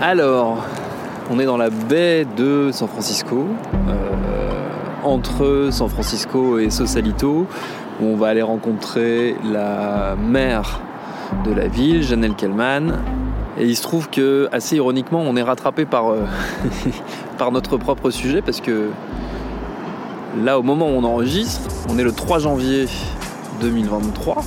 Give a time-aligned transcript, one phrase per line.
[0.00, 0.64] Alors,
[1.30, 3.46] on est dans la baie de San Francisco,
[3.88, 3.94] euh,
[5.04, 7.46] entre San Francisco et Sausalito,
[8.00, 10.80] où on va aller rencontrer la maire
[11.44, 12.98] de la ville, Janelle Kellman.
[13.58, 16.24] Et il se trouve que, assez ironiquement, on est rattrapé euh,
[17.38, 18.90] par notre propre sujet, parce que
[20.44, 22.86] là, au moment où on enregistre, on est le 3 janvier
[23.60, 24.42] 2023.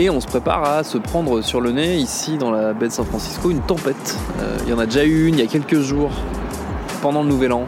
[0.00, 2.92] Et on se prépare à se prendre sur le nez ici dans la baie de
[2.92, 4.16] San Francisco une tempête.
[4.38, 6.12] Euh, il y en a déjà eu une il y a quelques jours
[7.02, 7.66] pendant le Nouvel An.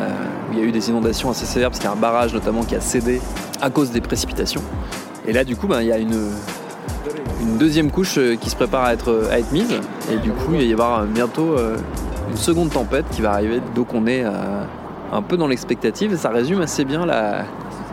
[0.00, 0.08] Euh,
[0.50, 2.34] où il y a eu des inondations assez sévères parce qu'il y a un barrage
[2.34, 3.20] notamment qui a cédé
[3.60, 4.62] à cause des précipitations.
[5.24, 6.32] Et là du coup ben, il y a une,
[7.60, 9.72] deuxième couche euh, qui se prépare à être, à être mise.
[10.12, 11.54] Et du coup il va y avoir bientôt
[12.28, 13.60] une seconde tempête qui va arriver.
[13.76, 17.44] Donc on est un peu dans l'expectative et ça résume assez bien la,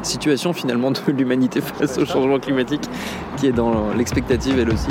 [0.05, 2.83] situation finalement de l'humanité face au changement climatique
[3.37, 4.87] qui est dans l'expectative elle aussi.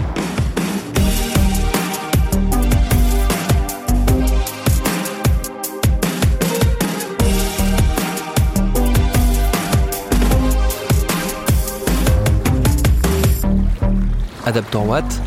[14.47, 15.23] Adaptor Watt,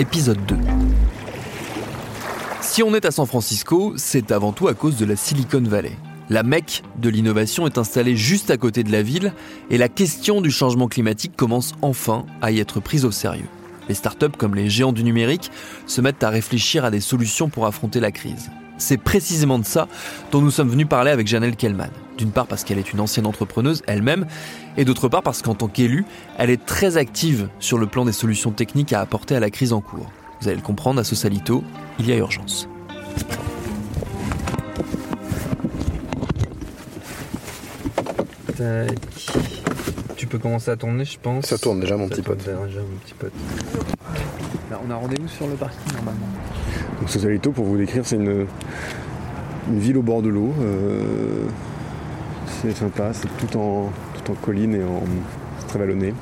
[0.00, 0.56] épisode 2.
[2.60, 5.96] Si on est à San Francisco, c'est avant tout à cause de la Silicon Valley.
[6.30, 9.32] La Mecque de l'innovation est installée juste à côté de la ville
[9.70, 13.48] et la question du changement climatique commence enfin à y être prise au sérieux.
[13.88, 15.50] Les startups comme les géants du numérique
[15.86, 18.50] se mettent à réfléchir à des solutions pour affronter la crise.
[18.76, 19.88] C'est précisément de ça
[20.30, 21.90] dont nous sommes venus parler avec Janelle Kellman.
[22.18, 24.26] D'une part parce qu'elle est une ancienne entrepreneuse elle-même,
[24.76, 26.04] et d'autre part parce qu'en tant qu'élue,
[26.36, 29.72] elle est très active sur le plan des solutions techniques à apporter à la crise
[29.72, 30.10] en cours.
[30.40, 31.64] Vous allez le comprendre, à Sosalito,
[31.98, 32.68] il y a urgence.
[40.16, 41.46] Tu peux commencer à tourner, je pense.
[41.46, 42.38] Ça tourne déjà, mon, petit, pote.
[42.38, 42.66] Déjà, mon
[43.04, 43.32] petit pote.
[44.70, 46.26] Là, on a rendez-vous sur le parking normalement.
[47.00, 48.46] Donc, Sausalito, pour vous décrire, c'est une,
[49.68, 50.52] une ville au bord de l'eau.
[50.60, 51.46] Euh,
[52.60, 55.04] c'est sympa, c'est tout en, tout en colline et en
[55.68, 56.12] très vallonné.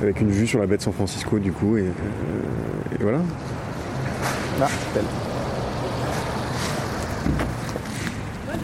[0.00, 1.76] Avec une vue sur la baie de San Francisco, du coup.
[1.76, 3.18] Et, euh, et voilà.
[4.94, 5.04] Belle.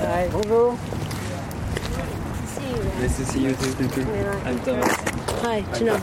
[0.00, 0.28] Hi.
[0.30, 0.76] Bonjour.
[3.06, 4.02] Nice to see you too.
[4.44, 4.96] I'm Thomas.
[5.44, 6.02] Hi, Janelle.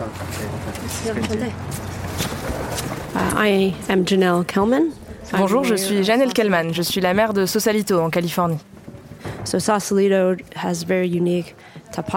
[3.13, 4.85] Uh, I am Janelle Kelman.
[5.33, 6.73] Bonjour, je suis Janelle Kellman.
[6.73, 8.59] Je suis la mère de Sausalito en Californie.
[9.43, 11.55] So Sausalito has very unique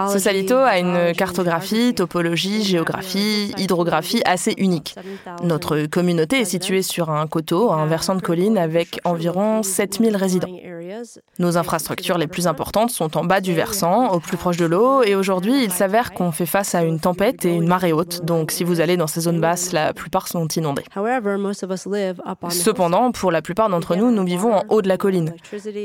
[0.08, 4.94] Sausalito a une cartographie, topologie, géographie, hydrographie assez unique.
[5.42, 10.48] Notre communauté est située sur un coteau, un versant de colline avec environ 7000 résidents.
[11.38, 15.02] Nos infrastructures les plus importantes sont en bas du versant, au plus proche de l'eau,
[15.02, 18.50] et aujourd'hui il s'avère qu'on fait face à une tempête et une marée haute, donc
[18.50, 20.84] si vous allez dans ces zones basses, la plupart sont inondées.
[22.50, 25.34] Cependant, pour la plupart d'entre nous, nous vivons en haut de la colline,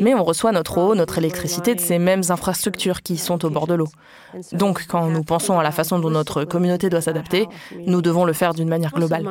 [0.02, 3.68] mais on reçoit notre eau, notre électricité de ces mêmes infrastructures qui sont au bord
[3.68, 3.88] de l'eau.
[4.54, 7.48] Donc, quand nous pensons à la façon dont notre communauté doit s'adapter,
[7.86, 9.26] nous devons le faire d'une manière globale.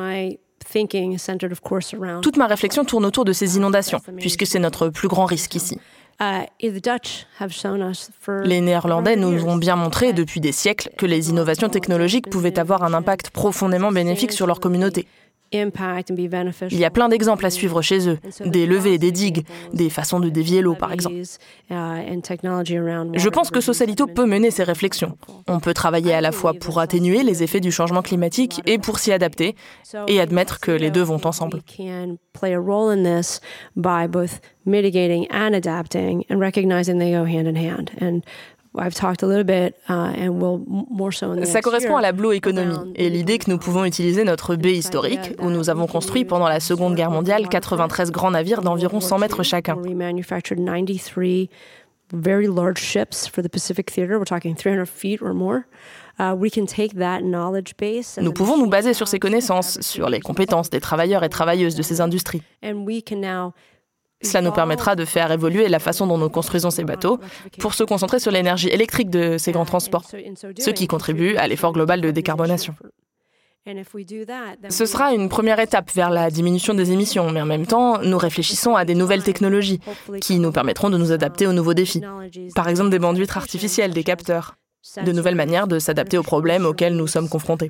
[2.21, 5.79] Toute ma réflexion tourne autour de ces inondations, puisque c'est notre plus grand risque ici.
[8.43, 12.83] Les Néerlandais nous ont bien montré depuis des siècles que les innovations technologiques pouvaient avoir
[12.83, 15.07] un impact profondément bénéfique sur leur communauté.
[16.71, 20.19] Il y a plein d'exemples à suivre chez eux, des levées, des digues, des façons
[20.19, 21.15] de dévier l'eau par exemple.
[21.69, 21.73] Uh,
[23.13, 25.17] Je pense que Sausalito peut mener ces réflexions.
[25.47, 28.99] On peut travailler à la fois pour atténuer les effets du changement climatique et pour
[28.99, 29.55] s'y adapter,
[30.07, 31.61] et admettre que les deux vont ensemble.
[41.45, 45.35] Ça correspond à la Blue Economy et l'idée que nous pouvons utiliser notre baie historique,
[45.39, 49.43] où nous avons construit pendant la Seconde Guerre mondiale 93 grands navires d'environ 100 mètres
[49.43, 49.75] chacun.
[58.21, 61.81] Nous pouvons nous baser sur ces connaissances, sur les compétences des travailleurs et travailleuses de
[61.81, 62.41] ces industries.
[64.23, 67.19] Cela nous permettra de faire évoluer la façon dont nous construisons ces bateaux
[67.59, 71.73] pour se concentrer sur l'énergie électrique de ces grands transports, ce qui contribue à l'effort
[71.73, 72.75] global de décarbonation.
[74.69, 78.17] Ce sera une première étape vers la diminution des émissions, mais en même temps, nous
[78.17, 79.79] réfléchissons à des nouvelles technologies
[80.19, 82.01] qui nous permettront de nous adapter aux nouveaux défis.
[82.55, 84.55] Par exemple, des bandes artificielles, des capteurs,
[85.05, 87.69] de nouvelles manières de s'adapter aux problèmes auxquels nous sommes confrontés.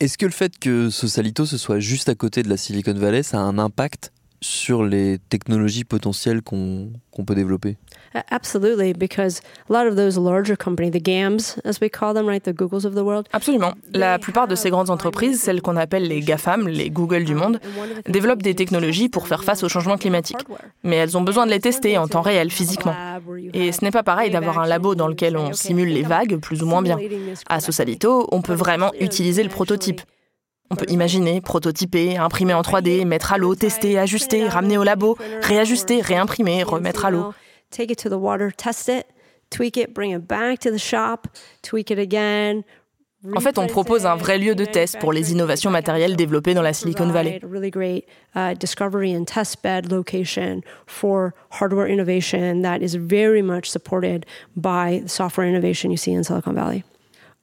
[0.00, 3.24] Est-ce que le fait que Sausalito se soit juste à côté de la Silicon Valley,
[3.24, 6.90] ça a un impact sur les technologies potentielles qu'on
[7.26, 7.76] peut développer?
[8.30, 12.42] Absolutely, because a lot of those larger companies, the GAMs, as we call them, right,
[12.42, 13.28] the Googles of the world.
[13.32, 13.74] Absolument.
[13.92, 17.60] La plupart de ces grandes entreprises, celles qu'on appelle les GAFAM, les Google du monde,
[18.08, 20.38] développent des technologies pour faire face au changement climatique.
[20.84, 22.94] Mais elles ont besoin de les tester en temps réel, physiquement.
[23.52, 26.62] Et ce n'est pas pareil d'avoir un labo dans lequel on simule les vagues plus
[26.62, 26.98] ou moins bien.
[27.48, 30.00] À Sausalito, on peut vraiment utiliser le prototype.
[30.70, 35.16] On peut imaginer, prototyper, imprimer en 3D, mettre à l'eau, tester, ajuster, ramener au labo,
[35.42, 37.32] réajuster, réimprimer, remettre à l'eau
[37.70, 39.06] take it to the water, test it,
[39.50, 41.28] tweak it, bring it back to the shop,
[41.62, 42.64] tweak it again.
[43.34, 46.62] En fait, on propose un vrai lieu de test pour les innovations matérielles développées dans
[46.62, 47.40] la Silicon Valley.
[48.36, 54.24] uh, discovery and test bed location for hardware innovation that is very much supported
[54.54, 56.84] by software innovation you see in Silicon Valley.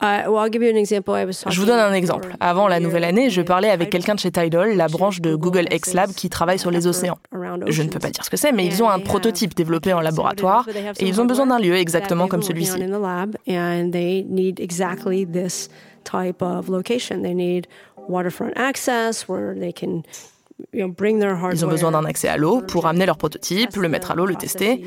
[0.03, 2.35] Uh, je vous donne un exemple.
[2.41, 5.67] Avant la nouvelle année, je parlais avec quelqu'un de chez Tidal, la branche de Google
[5.71, 7.17] X Lab qui travaille sur les océans.
[7.67, 10.01] Je ne peux pas dire ce que c'est, mais ils ont un prototype développé en
[10.01, 10.67] laboratoire
[10.99, 12.77] et ils ont besoin d'un lieu exactement comme celui-ci.
[21.53, 24.25] Ils ont besoin d'un accès à l'eau pour amener leur prototype, le mettre à l'eau,
[24.25, 24.83] le tester.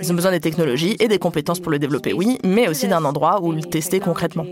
[0.00, 3.04] Ils ont besoin des technologies et des compétences pour le développer, oui, mais aussi d'un
[3.04, 4.44] endroit où le tester concrètement.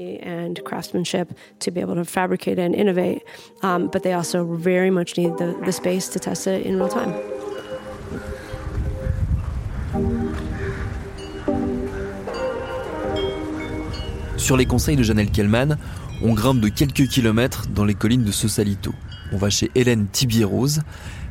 [14.37, 15.77] Sur les conseils de Janelle Kellman,
[16.23, 18.93] on grimpe de quelques kilomètres dans les collines de Sausalito.
[19.33, 20.81] On va chez Hélène Tibierose.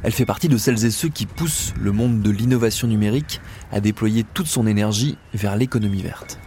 [0.08, 3.42] Elle fait partie de celles et ceux qui poussent le monde de l'innovation numérique
[3.74, 6.40] à déployer toute son énergie vers l'économie verte.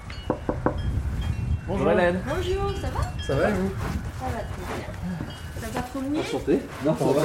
[1.68, 2.20] Bonjour Hélène.
[2.26, 3.00] Bonjour, ça va?
[3.26, 3.68] Ça va vous?
[4.18, 5.60] Ça va très bien.
[5.60, 6.58] Ça va trop venir Enchanté.
[6.86, 7.22] Non, ça va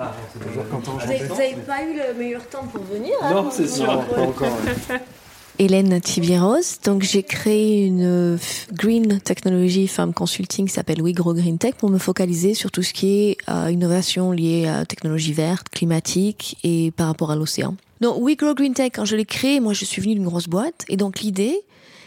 [0.00, 3.86] ah, Vous n'avez pas eu le meilleur temps pour venir hein, Non, c'est sûr.
[3.86, 4.58] pas encore.
[5.58, 6.80] Hélène Tibieros.
[6.84, 8.38] Donc, j'ai créé une euh,
[8.72, 12.92] green technology firm consulting qui s'appelle WeGrow Green Tech pour me focaliser sur tout ce
[12.92, 17.76] qui est euh, innovation liée à technologie verte, climatique et par rapport à l'océan.
[18.00, 20.84] Donc, WeGrow Green Tech, quand je l'ai créé, moi, je suis venue d'une grosse boîte.
[20.88, 21.60] Et donc, l'idée,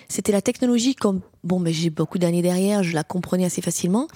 [0.07, 4.07] c'était la technologie comme, bon, mais j'ai beaucoup d'années derrière, je la comprenais assez facilement.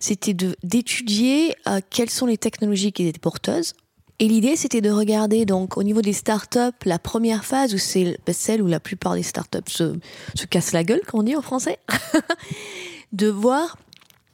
[0.00, 3.74] C'était d'étudier euh, quelles sont les technologies qui étaient porteuses
[4.22, 8.16] et l'idée, c'était de regarder donc au niveau des startups la première phase où c'est
[8.30, 9.96] celle où la plupart des startups se,
[10.36, 11.80] se cassent la gueule, comme on dit en français,
[13.12, 13.76] de voir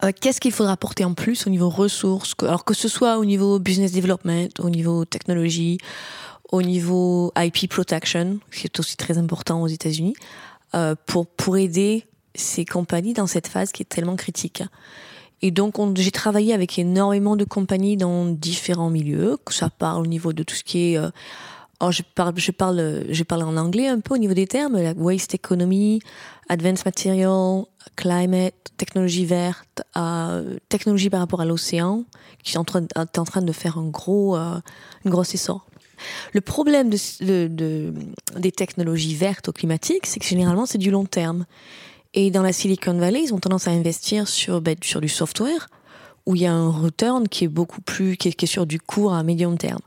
[0.05, 3.25] euh, qu'est-ce qu'il faudra apporter en plus au niveau ressources, alors que ce soit au
[3.25, 5.79] niveau business development, au niveau technologie,
[6.53, 10.17] au niveau IP protection, qui est aussi très important aux États-Unis,
[10.75, 12.05] euh, pour pour aider
[12.35, 14.63] ces compagnies dans cette phase qui est tellement critique.
[15.43, 20.07] Et donc, j'ai travaillé avec énormément de compagnies dans différents milieux, que ça parle au
[20.07, 20.99] niveau de tout ce qui est.
[20.99, 21.11] Euh,
[21.81, 24.81] oh, je parle, je parle, je parle en anglais un peu au niveau des termes,
[24.81, 26.01] la waste economy,
[26.49, 27.65] advanced material,
[27.97, 32.05] climate, technologie verte, euh, technologie par rapport à l'océan,
[32.43, 34.61] qui est en train, est en train de faire un gros, euh,
[35.05, 35.67] une grosse essor.
[36.33, 37.95] Le problème de, de, de,
[38.39, 41.45] des technologies vertes ou climatiques, c'est que généralement c'est du long terme.
[42.15, 45.69] Et dans la Silicon Valley, ils ont tendance à investir sur, ben, sur du software
[46.27, 49.15] où il y a un return qui est beaucoup plus, qui est, sur du court
[49.15, 49.81] à médium terme.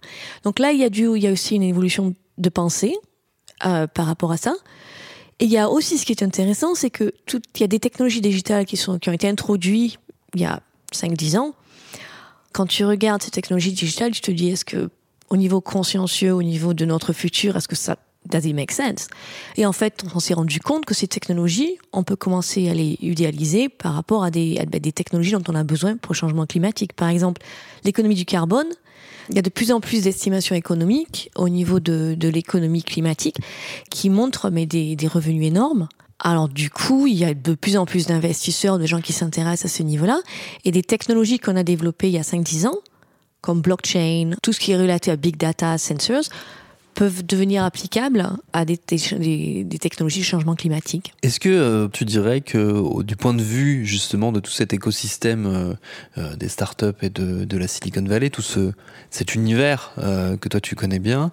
[0.43, 2.95] Donc là, il y a du, il y a aussi une évolution de pensée
[3.65, 4.55] euh, par rapport à ça.
[5.39, 7.67] Et il y a aussi ce qui est intéressant, c'est que tout, il y a
[7.67, 9.99] des technologies digitales qui sont, qui ont été introduites
[10.33, 10.61] il y a
[10.93, 11.53] 5-10 ans.
[12.53, 14.89] Quand tu regardes ces technologies digitales, tu te dis, est-ce que,
[15.29, 17.97] au niveau consciencieux, au niveau de notre futur, est-ce que ça
[18.29, 19.07] does it make sense?
[19.57, 22.97] Et en fait, on s'est rendu compte que ces technologies, on peut commencer à les
[23.01, 24.55] idéaliser par rapport à des,
[24.93, 26.93] technologies dont on a besoin pour le changement climatique.
[26.93, 27.41] Par exemple,
[27.83, 28.67] l'économie du carbone.
[29.29, 33.37] Il y a de plus en plus d'estimations économiques au niveau de, de l'économie climatique
[33.89, 35.87] qui montrent mais des, des revenus énormes.
[36.19, 39.71] Alors du coup, il y a de plus en plus d'investisseurs, de gens qui s'intéressent
[39.71, 40.21] à ce niveau-là,
[40.65, 42.77] et des technologies qu'on a développées il y a 5-10 ans,
[43.41, 46.25] comme blockchain, tout ce qui est relaté à big data, sensors,
[46.93, 51.13] peuvent devenir applicables à des, des, technologies de changement climatique.
[51.23, 55.45] Est-ce que euh, tu dirais que du point de vue justement de tout cet écosystème
[55.45, 55.73] euh,
[56.17, 58.71] euh, des startups et de, de, la Silicon Valley, tout ce,
[59.09, 61.31] cet univers que toi tu connais bien,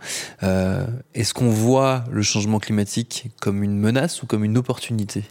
[1.15, 5.25] est-ce qu'on voit le changement climatique comme une menace ou comme une opportunité?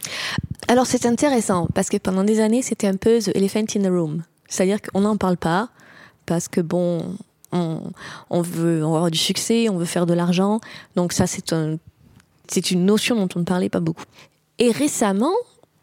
[0.68, 3.90] Alors c'est intéressant parce que pendant des années c'était un peu the elephant in the
[3.90, 4.22] room.
[4.48, 5.68] C'est-à-dire qu'on n'en parle pas
[6.26, 7.16] parce que bon,
[7.52, 10.60] on, veut avoir du succès, on veut faire de l'argent.
[10.96, 11.76] Donc ça, c'est un,
[12.48, 14.04] c'est une notion dont on ne parlait pas beaucoup.
[14.58, 15.32] Et récemment,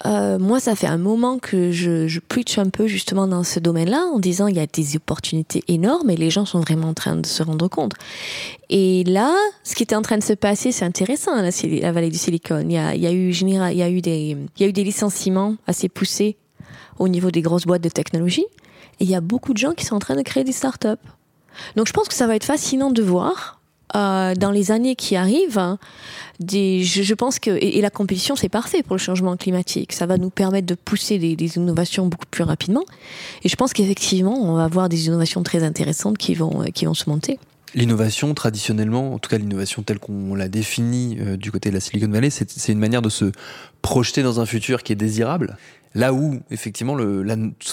[0.06, 3.60] euh, moi, ça fait un moment que je, je preach un peu justement dans ce
[3.60, 6.94] domaine-là, en disant il y a des opportunités énormes et les gens sont vraiment en
[6.94, 7.94] train de se rendre compte.
[8.70, 12.18] Et là, ce qui était en train de se passer, c'est intéressant, la, vallée du
[12.18, 12.66] Silicon.
[12.68, 16.36] Il y a eu des, il y a eu des licenciements assez poussés
[17.00, 18.46] au niveau des grosses boîtes de technologie.
[19.00, 20.88] Et il y a beaucoup de gens qui sont en train de créer des startups.
[21.76, 23.60] Donc, je pense que ça va être fascinant de voir
[23.96, 25.78] euh, dans les années qui arrivent, hein,
[26.42, 29.94] je, pense que et, la compétition c'est parfait pour le changement climatique.
[29.94, 32.84] Ça va nous permettre de pousser des, innovations beaucoup plus rapidement.
[33.44, 36.86] Et je pense qu'effectivement on va avoir des innovations très intéressantes qui vont euh, qui
[36.86, 37.40] vont se monter.
[37.74, 41.80] L'innovation, traditionnellement, en tout cas l'innovation telle qu'on l'a définie euh, du côté de la
[41.80, 43.32] Silicon Valley, c'est une manière de se
[43.82, 45.58] projeter dans un futur qui est désirable?
[45.96, 46.98] Là où, effectivement,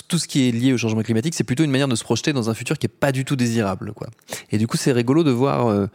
[0.08, 2.32] tout ce qui est lié au changement climatique, c'est plutôt une manière de se projeter
[2.32, 3.92] dans un futur qui est pas du tout désirable.
[3.92, 4.08] Quoi.
[4.50, 5.88] Et du coup, c'est rigolo de voir euh,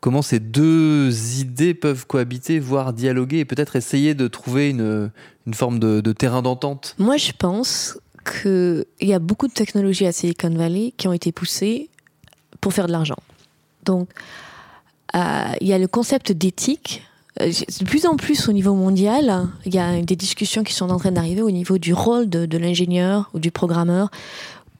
[0.00, 5.10] comment ces deux idées peuvent cohabiter, voire dialoguer, et peut-être essayer de trouver une,
[5.52, 6.96] forme de, de terrain d'entente.
[6.98, 11.30] Moi, je pense qu'il y a beaucoup de technologies à Silicon Valley qui ont été
[11.30, 11.90] poussées
[12.62, 13.18] pour faire de l'argent.
[13.84, 14.08] Donc,
[15.14, 17.02] euh, il y a le concept d'éthique
[17.38, 20.98] de plus en plus au niveau mondial, il y a des discussions qui sont en
[20.98, 24.10] train d'arriver au niveau du rôle de, de l'ingénieur ou du programmeur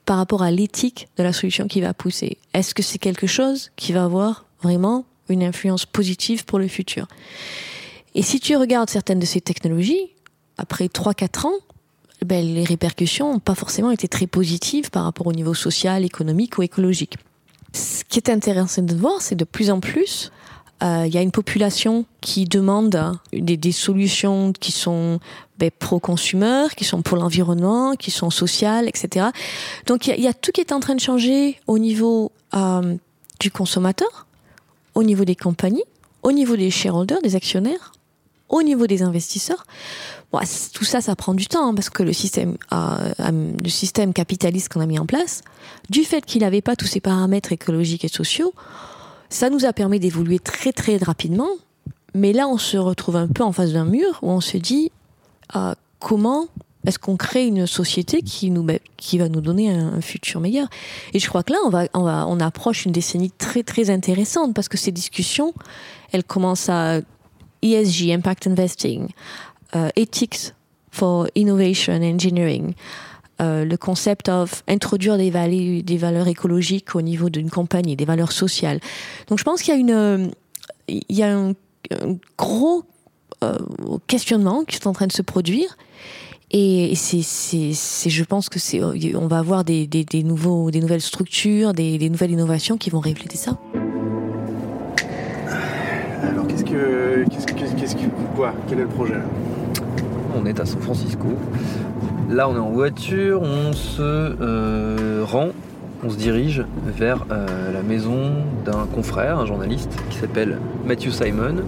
[0.06, 2.38] par rapport à l'éthique de la solution qui va pousser.
[2.54, 7.06] Est-ce que c'est quelque chose qui va avoir vraiment une influence positive pour le futur?
[8.14, 10.12] Et si tu regardes certaines de ces technologies,
[10.56, 11.54] après 3-4 ans,
[12.24, 16.56] ben, les répercussions n'ont pas forcément été très positives par rapport au niveau social, économique
[16.56, 17.18] ou écologique.
[17.74, 20.32] Ce qui est intéressant de voir, c'est de plus en plus
[20.82, 25.20] il euh, y a une population qui demande des, solutions qui sont
[25.58, 29.26] ben, pro-consumers, qui sont pour l'environnement, qui sont sociales, etc.
[29.86, 32.94] Donc il y, a tout qui est en train de changer au niveau euh,
[33.40, 34.26] du consommateur,
[34.94, 35.84] au niveau des compagnies,
[36.22, 37.92] au niveau des shareholders, des actionnaires,
[38.50, 39.66] au niveau des investisseurs.
[40.74, 44.68] Tout ça, ça prend du temps hein, parce que le système, euh, le système capitaliste
[44.70, 45.40] qu'on a mis en place,
[45.88, 48.52] du fait qu'il n'avait pas tous ces paramètres écologiques et sociaux,
[49.28, 51.48] ça nous a permis d'évoluer très très rapidement,
[52.14, 54.90] mais là on se retrouve un peu en face d'un mur où on se dit
[55.54, 56.46] euh, comment
[56.86, 58.64] est-ce qu'on crée une société qui nous
[58.96, 60.68] qui va nous donner un, futur meilleur?
[61.12, 63.90] Et je crois que là on va on va on approche une décennie très très
[63.90, 65.52] intéressante parce que ces discussions
[66.12, 67.00] elles commencent à
[67.62, 69.08] ESG impact investing,
[69.74, 70.52] uh, ethics
[70.92, 72.74] for innovation engineering.
[73.38, 78.06] Euh, le concept of introduire des, valeurs, des valeurs écologiques au niveau d'une compagnie, des
[78.06, 78.80] valeurs sociales.
[79.28, 80.30] Donc je pense qu'il y a une,
[80.88, 82.84] il y a un, un gros
[83.44, 83.58] euh,
[84.06, 85.76] questionnement qui est en train de se produire.
[86.50, 90.80] Et c'est, c'est, je pense que c'est, on va avoir des, des, des, nouveaux, des
[90.80, 93.58] nouvelles structures, des, des nouvelles innovations qui vont refléter ça.
[96.22, 98.54] Alors qu'est-ce que, qu'est-ce que, qu'est-ce que, quoi?
[98.66, 99.20] Quel est le projet?
[100.34, 101.28] On est à San Francisco.
[102.28, 105.50] Là, on est en voiture, on se euh, rend,
[106.02, 108.32] on se dirige vers euh, la maison
[108.64, 111.62] d'un confrère, un journaliste qui s'appelle Matthew Simon.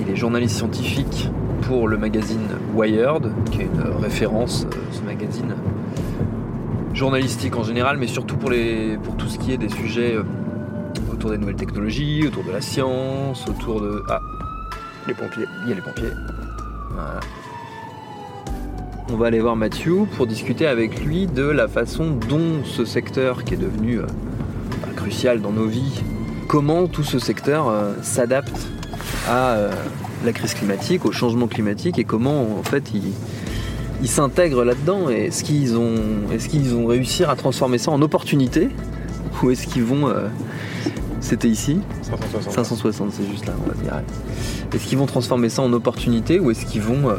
[0.00, 1.28] Il est journaliste scientifique
[1.62, 5.56] pour le magazine Wired, qui est une référence, euh, ce magazine
[6.94, 10.16] journalistique en général, mais surtout pour, les, pour tout ce qui est des sujets
[11.12, 14.04] autour des nouvelles technologies, autour de la science, autour de...
[14.08, 14.20] Ah,
[15.08, 15.46] les pompiers.
[15.64, 16.12] Il y a les pompiers.
[16.92, 17.20] Voilà
[19.12, 23.44] on va aller voir Mathieu pour discuter avec lui de la façon dont ce secteur
[23.44, 24.06] qui est devenu euh,
[24.96, 26.02] crucial dans nos vies,
[26.48, 28.68] comment tout ce secteur euh, s'adapte
[29.28, 29.70] à euh,
[30.24, 33.12] la crise climatique, au changement climatique et comment en fait il,
[34.02, 35.96] il s'intègre là-dedans et est-ce qu'ils ont,
[36.32, 38.68] est qu'ils ont réussi à transformer ça en opportunité
[39.42, 40.28] ou est-ce qu'ils vont euh,
[41.20, 41.80] c'était ici?
[42.02, 42.52] 560.
[42.52, 44.02] 560 c'est juste là on va dire
[44.72, 47.16] est-ce qu'ils vont transformer ça en opportunité ou est-ce qu'ils vont euh,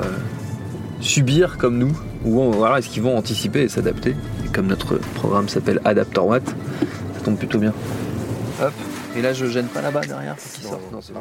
[1.02, 4.16] subir comme nous ou voilà, est-ce qu'ils vont anticiper et s'adapter
[4.46, 7.74] et comme notre programme s'appelle Adapter Watt ça tombe plutôt bien.
[8.62, 8.74] Hop.
[9.18, 11.14] Et là je gêne pas là-bas derrière pour non c'est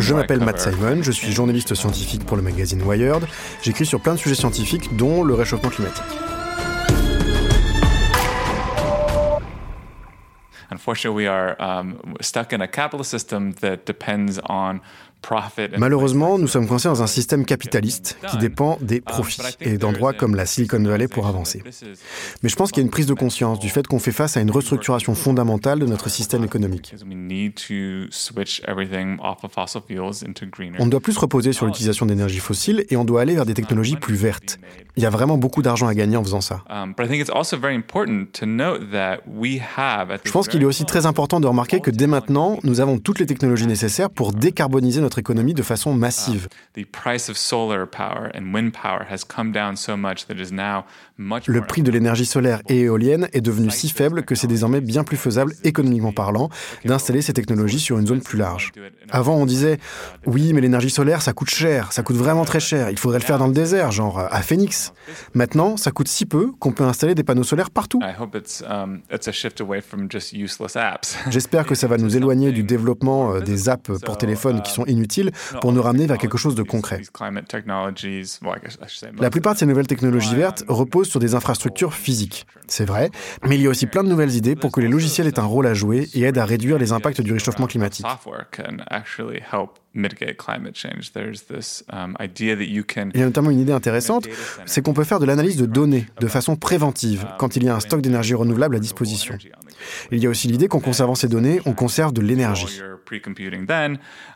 [0.00, 3.26] Je m'appelle Matt Simon, je suis journaliste scientifique pour le magazine Wired.
[3.62, 6.04] J'écris sur plein de sujets scientifiques, dont le réchauffement climatique.
[10.82, 14.80] Unfortunately, we are um, stuck in a capitalist system that depends on
[15.78, 20.34] Malheureusement, nous sommes coincés dans un système capitaliste qui dépend des profits et d'endroits comme
[20.34, 21.62] la Silicon Valley pour avancer.
[22.42, 24.36] Mais je pense qu'il y a une prise de conscience du fait qu'on fait face
[24.36, 26.94] à une restructuration fondamentale de notre système économique.
[30.78, 33.46] On ne doit plus se reposer sur l'utilisation d'énergie fossile et on doit aller vers
[33.46, 34.58] des technologies plus vertes.
[34.96, 36.62] Il y a vraiment beaucoup d'argent à gagner en faisant ça.
[40.24, 43.18] Je pense qu'il est aussi très important de remarquer que dès maintenant, nous avons toutes
[43.18, 46.48] les technologies nécessaires pour décarboniser notre économie de façon massive.
[51.46, 55.04] Le prix de l'énergie solaire et éolienne est devenu si faible que c'est désormais bien
[55.04, 56.48] plus faisable, économiquement parlant,
[56.84, 58.72] d'installer ces technologies sur une zone plus large.
[59.10, 59.78] Avant, on disait
[60.26, 63.24] oui, mais l'énergie solaire, ça coûte cher, ça coûte vraiment très cher, il faudrait le
[63.24, 64.92] faire dans le désert, genre à Phoenix.
[65.34, 68.00] Maintenant, ça coûte si peu qu'on peut installer des panneaux solaires partout.
[71.30, 74.84] J'espère que ça va nous éloigner du développement euh, des apps pour téléphone qui sont
[74.86, 75.01] inutiles
[75.60, 77.02] pour nous ramener vers quelque chose de concret.
[79.18, 82.46] La plupart de ces nouvelles technologies vertes reposent sur des infrastructures physiques.
[82.68, 83.10] C'est vrai,
[83.46, 85.44] mais il y a aussi plein de nouvelles idées pour que les logiciels aient un
[85.44, 88.06] rôle à jouer et aident à réduire les impacts du réchauffement climatique.
[93.14, 94.28] Il y a notamment une idée intéressante,
[94.66, 97.74] c'est qu'on peut faire de l'analyse de données de façon préventive quand il y a
[97.74, 99.36] un stock d'énergie renouvelable à disposition.
[100.10, 102.80] Il y a aussi l'idée qu'en conservant ces données, on conserve de l'énergie.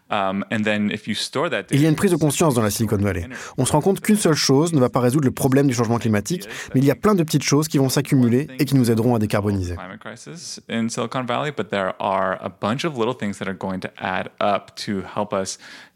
[0.09, 3.27] Um, il y a une prise de conscience dans la Silicon Valley.
[3.59, 5.99] On se rend compte qu'une seule chose ne va pas résoudre le problème du changement
[5.99, 8.91] climatique, mais il y a plein de petites choses qui vont s'accumuler et qui nous
[8.91, 9.75] aideront à décarboniser.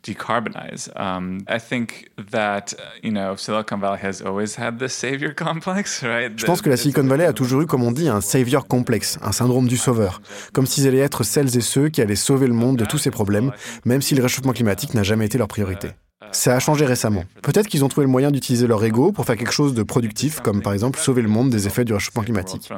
[0.02, 0.90] Decarbonize.
[0.97, 6.33] Um, I think that you know Silicon Valley has always had this savior complex, right?
[6.37, 9.19] Je pense que la Silicon Valley a toujours eu, comme on dit, un savior complexe,
[9.23, 10.21] un syndrome du sauveur,
[10.52, 13.11] comme s'ils allaient être celles et ceux qui allaient sauver le monde de tous ses
[13.11, 13.52] problèmes,
[13.85, 15.90] même si le réchauffement climatique n'a jamais été leur priorité.
[16.33, 17.25] Ça a changé récemment.
[17.42, 20.40] Peut-être qu'ils ont trouvé le moyen d'utiliser leur ego pour faire quelque chose de productif,
[20.40, 22.71] comme par exemple sauver le monde des effets du réchauffement climatique.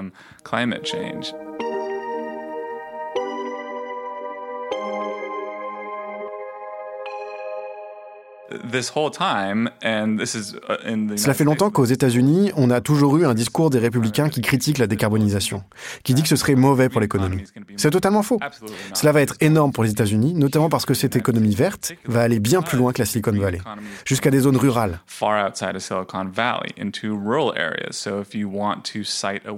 [11.17, 14.79] Cela fait longtemps qu'aux États-Unis, on a toujours eu un discours des républicains qui critiquent
[14.79, 15.63] la décarbonisation,
[16.03, 17.45] qui dit que ce serait mauvais pour l'économie.
[17.77, 18.39] C'est totalement faux.
[18.95, 22.41] Cela va être énorme pour les États-Unis, notamment parce que cette économie verte va aller
[22.41, 23.61] bien plus loin que la Silicon Valley,
[24.05, 25.01] jusqu'à des zones rurales.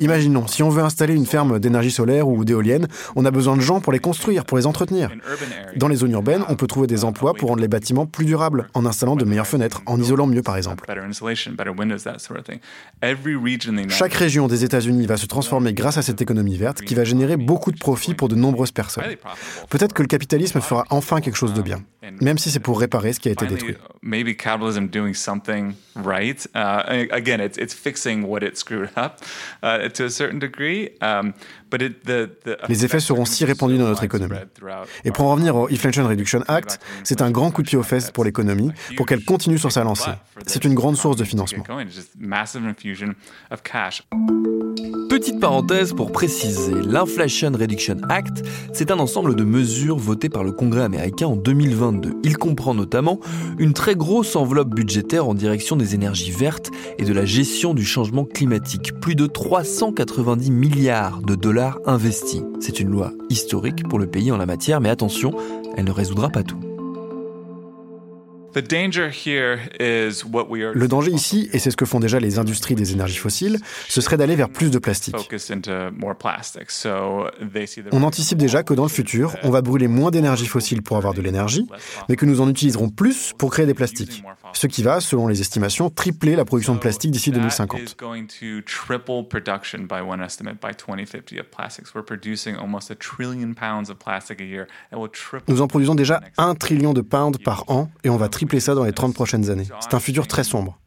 [0.00, 2.86] Imaginons, si on veut installer une ferme d'énergie solaire ou d'éolienne,
[3.16, 5.10] on a besoin de gens pour les construire, pour les entretenir.
[5.76, 8.68] Dans les zones urbaines, on peut trouver des emplois pour rendre les bâtiments plus durables,
[8.74, 10.84] en installant de meilleures fenêtres, en isolant mieux par exemple.
[13.90, 17.36] Chaque région des États-Unis va se transformer grâce à cette économie verte qui va générer
[17.36, 19.04] beaucoup de profits pour de nombreuses personnes.
[19.68, 21.82] Peut-être que le capitalisme fera enfin quelque chose de bien,
[22.20, 23.76] même si c'est pour réparer ce qui a été détruit.
[32.68, 34.36] Les effets seront si répandus dans notre économie.
[35.04, 37.82] Et pour en revenir au Inflation Reduction Act, c'est un grand coup de pied aux
[37.82, 40.10] fesses pour l'économie, pour qu'elle continue sur sa lancée.
[40.46, 41.64] C'est une grande source de financement.
[45.08, 50.52] Petite parenthèse pour préciser, l'Inflation Reduction Act, c'est un ensemble de mesures votées par le
[50.52, 52.14] Congrès américain en 2022.
[52.24, 53.20] Il comprend notamment
[53.58, 57.84] une très grosse enveloppe budgétaire en direction des énergies vertes et de la gestion du
[57.84, 58.98] changement climatique.
[59.00, 61.53] Plus de 390 milliards de dollars
[61.86, 62.42] investis.
[62.60, 65.32] C'est une loi historique pour le pays en la matière, mais attention,
[65.76, 66.73] elle ne résoudra pas tout.
[70.72, 74.00] Le danger ici, et c'est ce que font déjà les industries des énergies fossiles, ce
[74.00, 75.16] serait d'aller vers plus de plastique.
[77.92, 81.14] On anticipe déjà que dans le futur, on va brûler moins d'énergie fossile pour avoir
[81.14, 81.66] de l'énergie,
[82.08, 84.22] mais que nous en utiliserons plus pour créer des plastiques.
[84.52, 87.96] Ce qui va, selon les estimations, tripler la production de plastique d'ici 2050.
[95.48, 98.74] Nous en produisons déjà un trillion de pounds par an et on va tripler ça
[98.74, 99.66] dans les 30 prochaines années.
[99.80, 100.78] C'est un futur très sombre.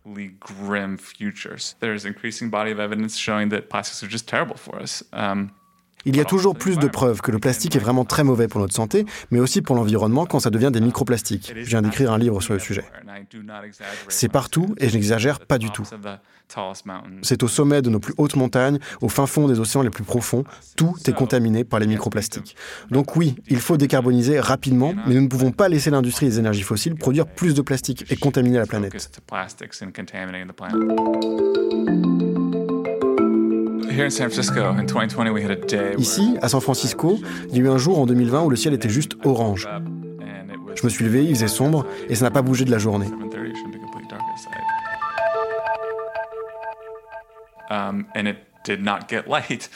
[6.06, 8.62] Il y a toujours plus de preuves que le plastique est vraiment très mauvais pour
[8.62, 11.54] notre santé, mais aussi pour l'environnement quand ça devient des microplastiques.
[11.56, 12.86] Je viens d'écrire un livre sur le sujet.
[14.08, 15.84] C'est partout et je n'exagère pas du tout.
[17.24, 20.06] C'est au sommet de nos plus hautes montagnes, au fin fond des océans les plus
[20.06, 20.46] profonds,
[20.78, 22.56] tout est contaminé par les microplastiques.
[22.90, 26.64] Donc oui, il faut décarboniser rapidement, mais nous ne pouvons pas laisser l'industrie des énergies
[26.64, 29.12] fossiles produire plus de plastique et contaminer la planète.
[35.98, 38.74] Ici, à San Francisco, il y a eu un jour en 2020 où le ciel
[38.74, 39.68] était juste orange.
[40.76, 43.08] Je me suis levé, il faisait sombre et ça n'a pas bougé de la journée.
[47.70, 48.06] Um,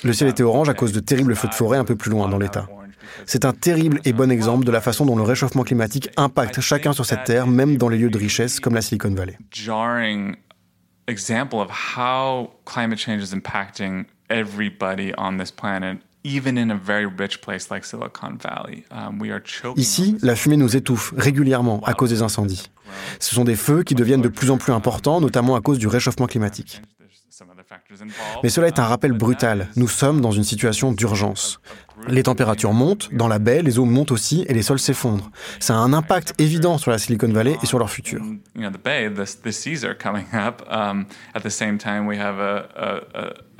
[0.03, 2.29] Le ciel était orange à cause de terribles feux de forêt un peu plus loin
[2.29, 2.67] dans l'État.
[3.25, 6.93] C'est un terrible et bon exemple de la façon dont le réchauffement climatique impacte chacun
[6.93, 9.37] sur cette terre, même dans les lieux de richesse comme la Silicon Valley.
[11.11, 15.99] Example of how climate change is impacting everybody on this planet.
[16.23, 18.85] Even in a very rich place like Silicon Valley,
[19.19, 22.69] we are choking Ici, la fumée nous étouffe régulièrement à cause des incendies.
[23.19, 25.87] Ce sont des feux qui deviennent de plus en plus importants, notamment à cause du
[25.87, 26.81] réchauffement climatique.
[28.43, 29.67] Mais cela est un rappel brutal.
[29.75, 31.59] Nous sommes dans une situation d'urgence.
[32.07, 35.29] Les températures montent, dans la baie, les eaux montent aussi et les sols s'effondrent.
[35.59, 38.21] Ça a un impact évident sur la Silicon Valley et sur leur futur.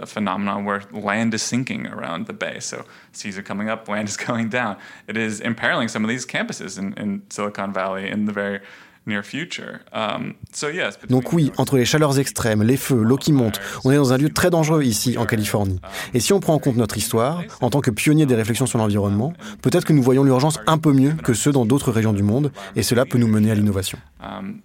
[0.02, 2.60] a phenomenon where land is sinking around the bay.
[2.60, 4.78] So seas are coming up, land is going down.
[5.08, 8.60] It is imperiling some of these campuses in, in Silicon Valley in the very
[11.10, 14.18] Donc oui, entre les chaleurs extrêmes, les feux, l'eau qui monte, on est dans un
[14.18, 15.80] lieu très dangereux ici en Californie.
[16.14, 18.78] Et si on prend en compte notre histoire, en tant que pionnier des réflexions sur
[18.78, 22.24] l'environnement, peut-être que nous voyons l'urgence un peu mieux que ceux dans d'autres régions du
[22.24, 23.98] monde, et cela peut nous mener à l'innovation.
[24.22, 24.62] Um,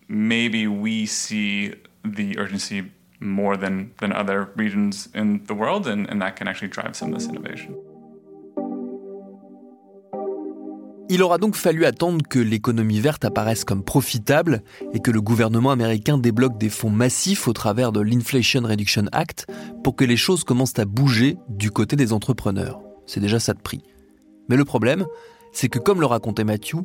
[3.20, 7.12] more than, than other regions in the world, and, and that can actually drive some
[7.12, 7.74] of this innovation.
[11.08, 15.70] Il aura donc fallu attendre que l'économie verte apparaisse comme profitable et que le gouvernement
[15.70, 19.46] américain débloque des fonds massifs au travers de l'Inflation Reduction Act
[19.84, 22.80] pour que les choses commencent à bouger du côté des entrepreneurs.
[23.06, 23.82] C'est déjà ça de prix.
[24.48, 25.06] Mais le problème,
[25.52, 26.78] c'est que comme le racontait Matthew,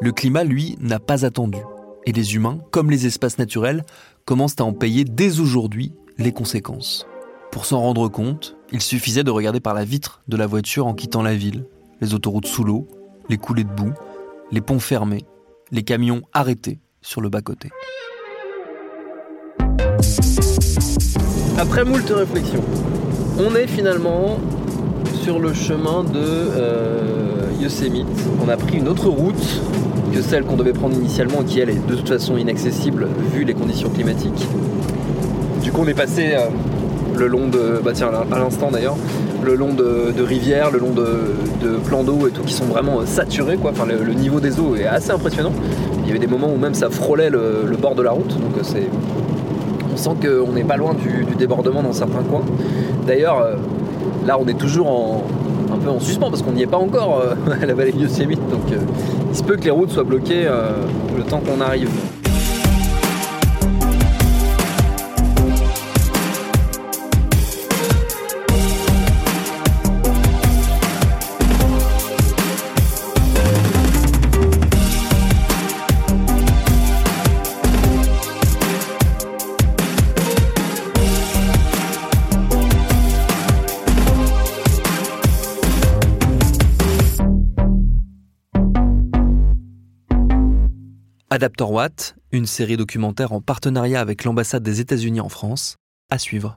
[0.00, 1.58] le climat, lui, n'a pas attendu.
[2.06, 3.84] Et les humains, comme les espaces naturels,
[4.24, 7.06] commencent à en payer dès aujourd'hui les conséquences.
[7.52, 10.94] Pour s'en rendre compte, il suffisait de regarder par la vitre de la voiture en
[10.94, 11.66] quittant la ville,
[12.00, 12.88] les autoroutes sous l'eau,
[13.28, 13.92] les coulées de boue,
[14.52, 15.24] les ponts fermés,
[15.70, 17.70] les camions arrêtés sur le bas-côté.
[21.58, 22.62] Après moult réflexions,
[23.38, 24.38] on est finalement
[25.22, 28.06] sur le chemin de euh, Yosemite.
[28.44, 29.60] On a pris une autre route
[30.12, 33.54] que celle qu'on devait prendre initialement, qui elle est de toute façon inaccessible vu les
[33.54, 34.46] conditions climatiques.
[35.62, 36.48] Du coup, on est passé euh,
[37.16, 38.96] le long de, bah tiens, à l'instant d'ailleurs,
[39.46, 43.56] le long de, rivières, le long de, plans d'eau et tout qui sont vraiment saturés.
[43.56, 43.70] Quoi.
[43.70, 45.52] Enfin, le, niveau des eaux est assez impressionnant.
[46.02, 48.36] Il y avait des moments où même ça frôlait le, bord de la route.
[48.62, 48.88] C'est,
[49.92, 52.44] on sent qu'on n'est pas loin du, débordement dans certains coins.
[53.06, 53.54] D'ailleurs, euh,
[54.26, 55.24] là on est toujours
[55.72, 58.00] un peu en suspens parce qu'on n'y est pas encore euh, à la vallée de
[58.00, 58.40] Yosemite.
[58.50, 58.78] Donc euh,
[59.30, 60.48] il se peut que les routes soient bloquées
[61.16, 61.90] le temps qu'on arrive.
[91.36, 95.76] Adaptor Watt, une série documentaire en partenariat avec l'ambassade des États-Unis en France,
[96.08, 96.56] à suivre.